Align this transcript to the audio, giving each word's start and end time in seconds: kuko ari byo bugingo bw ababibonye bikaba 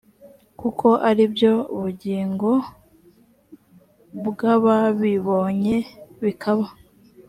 kuko 0.59 0.87
ari 1.09 1.23
byo 1.33 1.53
bugingo 1.81 2.51
bw 4.27 4.39
ababibonye 4.55 5.75
bikaba 6.23 6.65